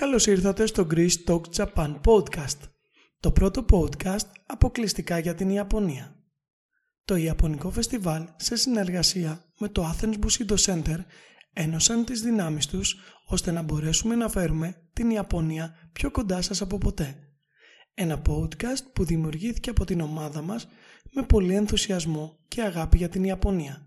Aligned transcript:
Καλώς 0.00 0.26
ήρθατε 0.26 0.66
στο 0.66 0.86
Greece 0.90 1.24
Talk 1.26 1.40
Japan 1.56 2.00
Podcast, 2.04 2.58
το 3.20 3.32
πρώτο 3.32 3.64
podcast 3.70 4.26
αποκλειστικά 4.46 5.18
για 5.18 5.34
την 5.34 5.50
Ιαπωνία. 5.50 6.16
Το 7.04 7.16
Ιαπωνικό 7.16 7.70
Φεστιβάλ 7.70 8.28
σε 8.36 8.56
συνεργασία 8.56 9.44
με 9.58 9.68
το 9.68 9.94
Athens 9.94 10.14
Bushido 10.18 10.56
Center 10.56 10.98
ένωσαν 11.52 12.04
τις 12.04 12.20
δυνάμεις 12.20 12.66
τους 12.66 12.96
ώστε 13.26 13.50
να 13.50 13.62
μπορέσουμε 13.62 14.14
να 14.14 14.28
φέρουμε 14.28 14.88
την 14.92 15.10
Ιαπωνία 15.10 15.88
πιο 15.92 16.10
κοντά 16.10 16.42
σας 16.42 16.60
από 16.60 16.78
ποτέ. 16.78 17.16
Ένα 17.94 18.22
podcast 18.28 18.84
που 18.92 19.04
δημιουργήθηκε 19.04 19.70
από 19.70 19.84
την 19.84 20.00
ομάδα 20.00 20.42
μας 20.42 20.68
με 21.12 21.22
πολύ 21.22 21.54
ενθουσιασμό 21.54 22.38
και 22.48 22.62
αγάπη 22.62 22.96
για 22.96 23.08
την 23.08 23.24
Ιαπωνία. 23.24 23.86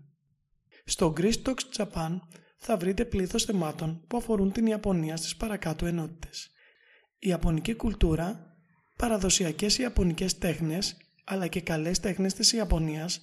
Στο 0.84 1.12
Greece 1.16 1.42
Talks 1.44 1.76
Japan 1.76 2.18
θα 2.62 2.76
βρείτε 2.76 3.04
πλήθος 3.04 3.44
θεμάτων 3.44 4.04
που 4.06 4.16
αφορούν 4.16 4.52
την 4.52 4.66
Ιαπωνία 4.66 5.16
στις 5.16 5.36
παρακάτω 5.36 5.86
ενότητες. 5.86 6.50
Η 7.18 7.28
Ιαπωνική 7.28 7.74
κουλτούρα, 7.74 8.56
παραδοσιακές 8.96 9.78
Ιαπωνικές 9.78 10.38
τέχνες, 10.38 10.96
αλλά 11.24 11.46
και 11.46 11.60
καλές 11.60 12.00
τέχνες 12.00 12.34
της 12.34 12.52
Ιαπωνίας, 12.52 13.22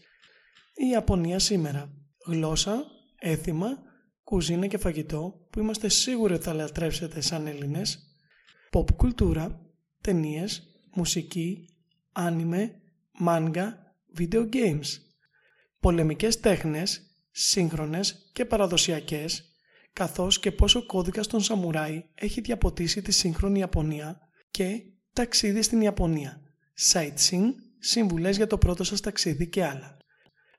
η 0.74 0.88
Ιαπωνία 0.92 1.40
σήμερα, 1.40 1.92
γλώσσα, 2.26 2.86
έθιμα, 3.20 3.68
κουζίνα 4.24 4.68
και 4.68 4.78
φαγητό 4.78 5.48
που 5.50 5.60
είμαστε 5.60 5.90
σίγουροι 5.90 6.34
ότι 6.34 6.44
θα 6.44 6.54
λατρέψετε 6.54 7.22
σαν 7.22 7.48
Έλληνες, 7.48 8.18
pop 8.72 8.96
κουλτούρα, 8.96 9.62
ταινίες, 10.02 10.64
μουσική, 10.94 11.70
άνιμε, 12.12 12.82
μάνγκα, 13.12 13.96
video 14.18 14.50
games, 14.54 14.88
πολεμικές 15.80 16.40
τέχνες 16.40 17.02
σύγχρονες 17.40 18.30
και 18.34 18.46
παραδοσιακές, 18.46 19.56
καθώς 19.94 20.40
και 20.40 20.52
πόσο 20.52 20.80
ο 20.80 20.86
κώδικας 20.86 21.28
των 21.28 21.42
Σαμουράι 21.42 22.04
έχει 22.16 22.42
διαποτίσει 22.42 23.02
τη 23.02 23.12
σύγχρονη 23.12 23.60
Ιαπωνία 23.60 24.20
και 24.52 24.82
ταξίδι 25.14 25.62
στην 25.62 25.82
Ιαπωνία, 25.82 26.42
sightseeing, 26.92 27.50
συμβουλές 27.80 28.38
για 28.38 28.48
το 28.48 28.58
πρώτο 28.58 28.84
σας 28.84 29.02
ταξίδι 29.02 29.50
και 29.50 29.66
άλλα. 29.66 29.98